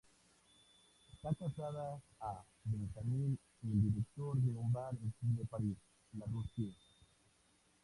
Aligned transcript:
Está 1.13 1.29
casada 1.35 2.01
a 2.21 2.43
Benjamin, 2.63 3.37
el 3.61 3.81
director 3.83 4.35
de 4.39 4.49
un 4.57 4.73
bar 4.73 4.95
de 4.95 5.45
París, 5.45 5.77
"Le 6.13 6.25
Rosie". 6.25 6.73